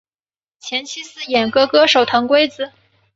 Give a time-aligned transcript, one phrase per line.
[0.59, 2.71] 前妻是演歌歌手藤圭子。